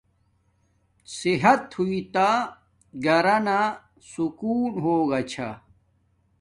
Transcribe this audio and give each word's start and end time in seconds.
صحت 1.17 1.61
ہوݵݵ 1.75 1.99
تا 2.13 2.29
گھرانا 3.05 3.59
سکون 4.11 4.61
ہوگا 4.83 5.19
چھا 5.31 5.49